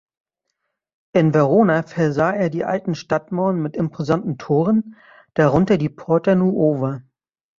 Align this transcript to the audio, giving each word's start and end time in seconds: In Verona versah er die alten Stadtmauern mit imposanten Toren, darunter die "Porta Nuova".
In 1.13 1.35
Verona 1.35 1.83
versah 1.83 2.31
er 2.31 2.49
die 2.49 2.65
alten 2.65 2.95
Stadtmauern 2.95 3.61
mit 3.61 3.77
imposanten 3.77 4.39
Toren, 4.39 4.95
darunter 5.35 5.77
die 5.77 5.89
"Porta 5.89 6.33
Nuova". 6.33 7.03